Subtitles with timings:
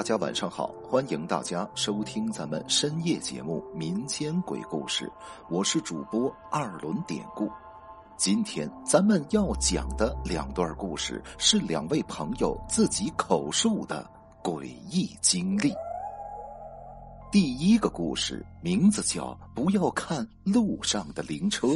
[0.00, 5.04] 大家晚上好，欢迎大家收听咱们深夜节目《民间鬼故事》，
[5.50, 7.50] 我是主播二轮典故。
[8.16, 14.10] 今天咱们要讲的两段故事是两位朋友自己口述的
[14.42, 15.70] 诡异经历。
[17.30, 21.66] 第一个故事名字叫《不要看路上的灵车》，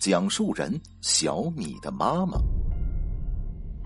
[0.00, 2.40] 讲述人小米的妈妈。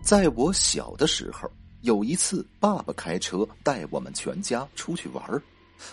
[0.02, 1.46] 在我小的时候。
[1.82, 5.42] 有一次，爸爸开车带我们全家出去玩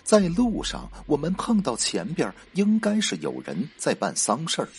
[0.04, 4.70] 在路上我们碰到前边应该是有人在办丧事儿，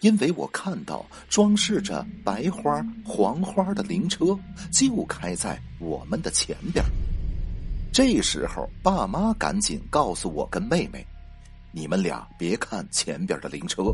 [0.00, 4.38] 因为我看到装饰着白花、黄花的灵车
[4.72, 6.84] 就开在我们的前边。
[7.92, 11.04] 这时候，爸妈赶紧告诉我跟妹妹
[11.72, 13.92] ：“你们俩别看前边的灵车。”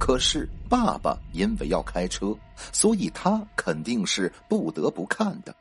[0.00, 2.34] 可是爸爸因为要开车，
[2.72, 5.54] 所以他肯定是不得不看的。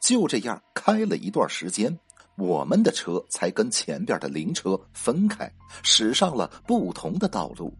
[0.00, 1.96] 就这样开了一段时间，
[2.36, 5.50] 我们的车才跟前边的灵车分开，
[5.84, 7.72] 驶上了不同的道路。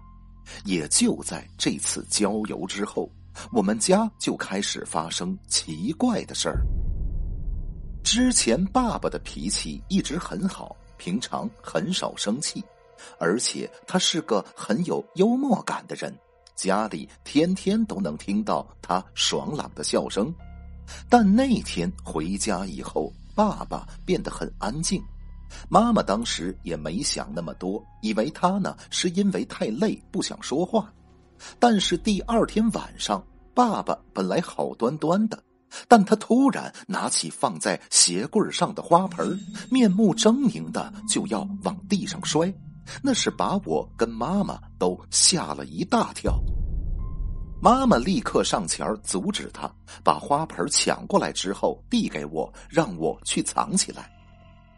[0.65, 3.11] 也就在这次郊游之后，
[3.53, 6.63] 我们家就开始发生奇怪的事儿。
[8.05, 12.65] 之前爸爸的脾气一直很好，平常很少生气。
[13.19, 16.15] 而且他是个很有幽默感的人，
[16.55, 20.33] 家里天天都能听到他爽朗的笑声。
[21.09, 25.03] 但那天回家以后，爸爸变得很安静。
[25.69, 30.93] 妈妈当时也没想那么多，以为他呢是因为太累不想说话。
[31.59, 33.25] 但是第二天晚上，
[33.55, 35.43] 爸爸本来好端端的，
[35.87, 39.39] 但他突然拿起放在鞋柜上的花盆，
[39.71, 42.53] 面目狰狞的就要往地上摔。
[43.03, 46.39] 那是把我跟妈妈都吓了一大跳。
[47.61, 49.71] 妈妈立刻上前阻止他，
[50.05, 54.11] 把花盆抢过来之后递给我，让我去藏起来。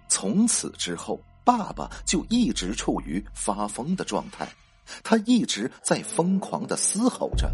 [0.08, 4.48] 从此之后，爸爸就一直处于发疯的状态，
[5.02, 7.52] 他一直在疯狂的嘶吼着，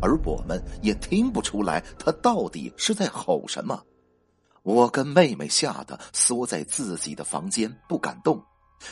[0.00, 3.80] 而我们也听不出来他到底是在吼什么。
[4.62, 8.42] 我跟妹妹吓得缩在自己的房间不敢动。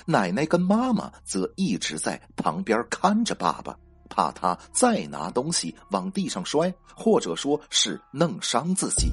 [0.06, 3.77] 奶奶跟妈妈则一直在旁边看着爸爸，
[4.09, 9.12] 怕他再拿东西往地上摔，或者说是弄伤自己。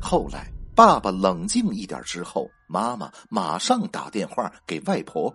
[0.00, 5.34] 后来爸爸冷静一点之后，妈妈马上打电话给外婆，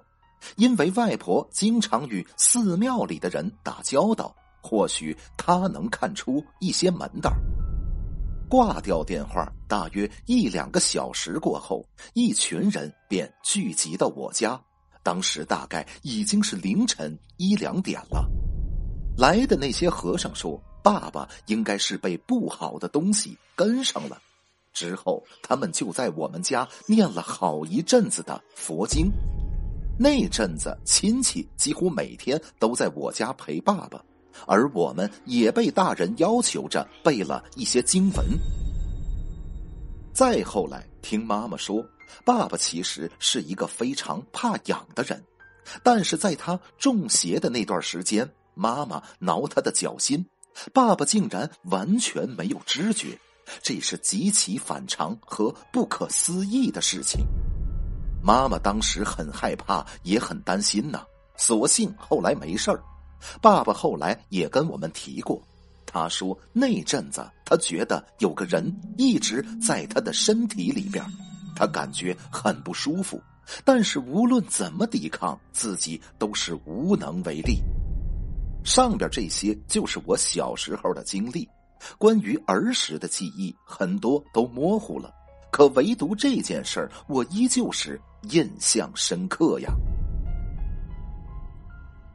[0.56, 7.34] 因为外婆经常与寺庙里的人打交道，或许她能看出一些门道。
[8.54, 11.84] 挂掉电话，大约一两个小时过后，
[12.14, 14.62] 一群人便聚集到我家。
[15.02, 18.30] 当时大概已经是凌晨一两点了。
[19.18, 24.22] 来的那些和尚说，爸爸应该是被不好的东西跟上了。
[24.72, 29.12] 之后，他们就在我们家念了好一阵子的佛经。
[29.98, 34.00] 那阵子，亲戚几乎每天都在我家陪爸爸。
[34.46, 38.26] 而我们也被大人要求着背了一些经文。
[40.14, 41.84] 再后来，听妈妈说，
[42.24, 45.24] 爸爸其实是一个非常怕痒的人，
[45.84, 50.24] 但是在他中邪的那段时间，妈妈挠他的脚心，
[50.72, 53.18] 爸爸竟然完全没有知觉，
[53.64, 57.26] 这是极其反常和不可思议的事情。
[58.22, 61.04] 妈妈当时很害怕，也很担心呐。
[61.36, 62.82] 所幸后来没事儿。
[63.42, 65.42] 爸爸后来也跟我们提过，
[65.86, 71.04] 他说那阵子他觉得有个人一直在他的身体里边，
[71.56, 73.22] 他感觉很不舒服，
[73.64, 77.60] 但是无论怎么抵抗，自己都是无能为力。
[78.64, 81.48] 上边这些就是我小时候的经历，
[81.98, 85.14] 关于儿时的记忆很多都模糊了，
[85.52, 88.00] 可唯独这件事儿，我依旧是
[88.32, 89.72] 印象深刻呀。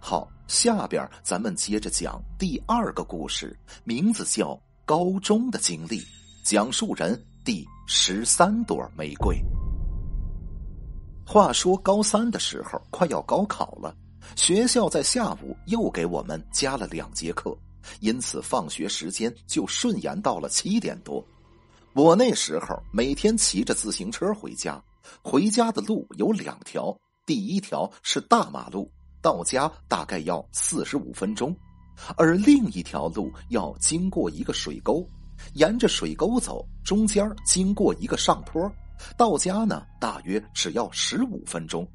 [0.01, 0.29] 好。
[0.49, 3.55] 下边咱们接着讲第二个故事，
[3.85, 4.55] 名字叫
[4.87, 6.01] 《高中的经历》，
[6.43, 9.39] 讲述人第十三朵玫瑰。
[11.27, 13.95] 话说高三的时候，快要高考了，
[14.37, 17.55] 学校在下午又给我们加了两节课，
[18.01, 21.23] 因此放学时间就顺延到了七点多。
[21.93, 24.83] 我那时候每天骑着自行车回家，
[25.21, 28.91] 回家的路有两条，第一条是大马路。
[29.29, 31.55] 到家大概要四十五分钟，
[32.17, 35.07] 而另一条路要经过一个水沟，
[35.53, 38.73] 沿着水沟走，中间经过一个上坡，
[39.19, 41.87] 到家呢大约只要十五分钟。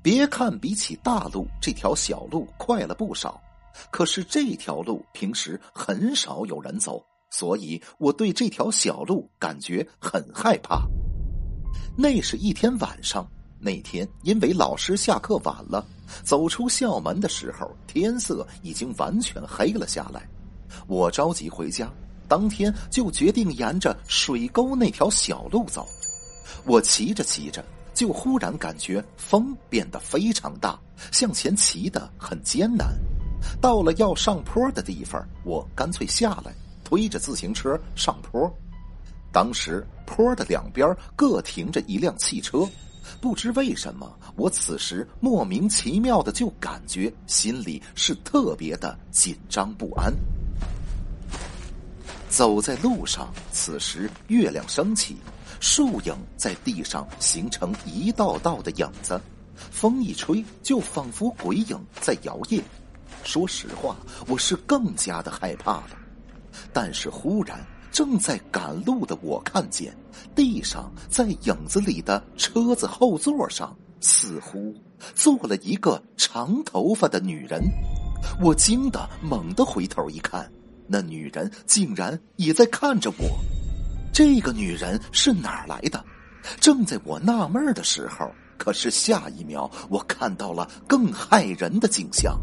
[0.00, 3.42] 别看比起大路这条小路快了不少，
[3.90, 10.86] 可是这条路平时很少有人走，所以我对这条小路感觉很害怕。
[11.98, 13.28] 那是一天晚上，
[13.64, 15.82] 那天因为老师下课晚了，
[16.22, 20.28] 走出校门的时候，天色已经完全黑了下来。
[20.86, 21.90] 我着急回家，
[22.28, 25.86] 当天就决定沿着水沟那条小路走。
[26.66, 27.64] 我骑着骑着，
[27.94, 30.78] 就忽然感觉风变得非常大，
[31.10, 32.94] 向前骑的很艰难。
[33.62, 38.52] 到了要上坡的地方，我干脆下来，推着自行车上坡。
[39.32, 42.68] 当时坡的两边各停着一辆汽车，
[43.20, 50.12] 不知为什么，我此时莫名其妙的就感觉心里是特别的紧张不安。
[52.28, 55.16] 走在路上，此时月亮升起，
[55.60, 59.20] 树影在地上形成一道道的影子，
[59.54, 62.60] 风一吹，就仿佛鬼影在摇曳。
[63.22, 63.96] 说实话，
[64.26, 65.90] 我是更加的害怕了。
[66.72, 69.96] 但是忽然，正在赶路的我看见
[70.34, 74.74] 地上在影子里的车子后座上，似乎
[75.14, 77.62] 坐了一个长头发的女人。
[78.42, 80.50] 我惊得猛地回头一看，
[80.88, 83.38] 那女人竟然也在看着我。
[84.12, 86.04] 这个女人是哪儿来的？
[86.58, 92.36] 正在我纳闷的时候，可是下一秒，我看到了更骇人的景象。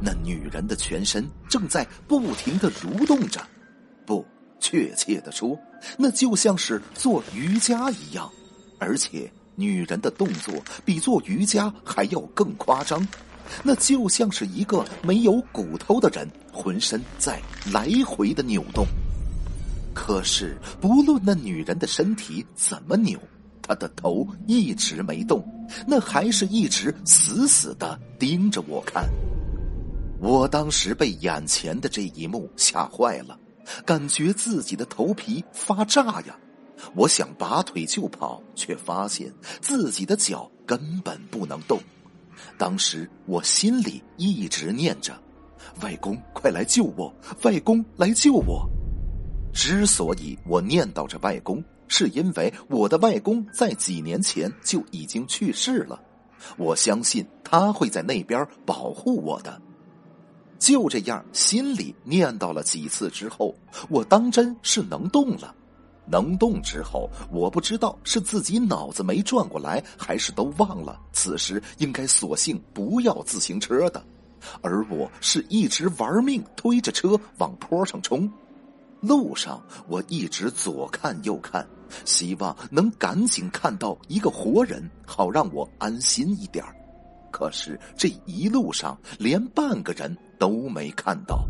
[0.00, 3.40] 那女人的全身正在不停的蠕动着，
[4.06, 4.24] 不，
[4.64, 5.60] 确切的说，
[5.98, 8.30] 那就像是做瑜伽一样，
[8.78, 10.54] 而且女人的动作
[10.86, 13.06] 比做瑜伽还要更夸张，
[13.62, 17.38] 那就像是一个没有骨头的人，浑身在
[17.70, 18.86] 来回的扭动。
[19.92, 23.20] 可是，不论那女人的身体怎么扭，
[23.60, 25.46] 她的头一直没动，
[25.86, 29.06] 那还是一直死死的盯着我看。
[30.20, 33.38] 我当时被眼前的这一幕吓坏了，
[33.84, 36.38] 感觉自己的头皮发炸呀！
[36.94, 41.78] 我想拔腿就跑，却发现自己的脚根本不能动。
[42.58, 45.18] 当时我心里一直念着
[45.82, 47.14] ：“外公，快来救我！
[47.42, 48.68] 外公，来救我！”
[49.54, 56.00] 之所以我念叨着外公，是因为我的外公在几年前就已经去世了。
[56.56, 59.62] 我相信他会在那边保护我的。
[60.64, 63.54] 就这样，心里念叨了几次之后，
[63.90, 65.54] 我当真是能动了。
[66.06, 74.02] 能动之后，我不知道是自己脑子没转过来，还是都忘了此时应该索性不要自行车的，
[74.62, 78.26] 而我是一直玩命推着车往坡上冲。
[79.02, 81.66] 路上，我一直左看右看，
[82.06, 86.64] 希望能赶紧看到一个活人，好让我安心一点
[87.30, 91.46] 可是这一路上连半个人都没看到。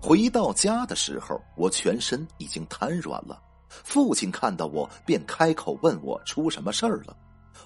[0.00, 3.40] 回到家的时候，我全身已经瘫软了。
[3.68, 7.16] 父亲看到我，便开口问我出什么事儿了。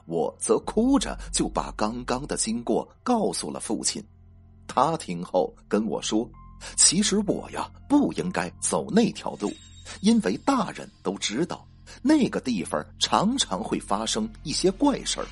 [0.07, 4.03] 我则哭着就把刚刚的经过告诉了父亲。
[4.67, 6.29] 他听后跟我说
[6.77, 9.53] ：“其实我呀不应该走那条路，
[10.01, 11.67] 因为大人都知道
[12.03, 15.27] 那个地方常常会发生一些怪事儿。”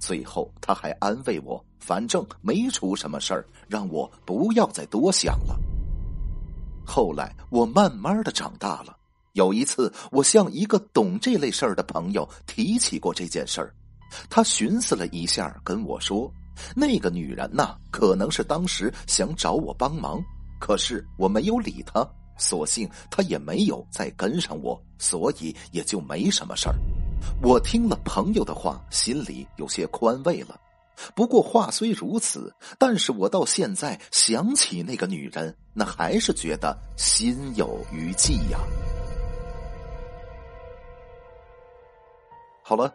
[0.00, 5.58] 最后，他还安慰我：“反正没出什么事儿，让我不要再多想了。”
[6.86, 8.96] 后来，我慢慢的长大了。
[9.34, 13.74] 有一次，我向一个懂这类事儿的朋友提起过这件事儿，
[14.28, 16.32] 他寻思了一下，跟我说
[16.74, 20.20] ：“那个女人呐，可能是当时想找我帮忙，
[20.58, 22.04] 可是我没有理他，
[22.36, 26.74] 索性他也没有再跟上我，所以也就没什么事儿。”
[27.42, 30.58] 我听了朋友的话，心里有些宽慰了。
[31.14, 38.58] 不过话虽如此，但是我到现在想起那个女人，那还是觉得心有余悸呀。
[42.62, 42.94] 好了。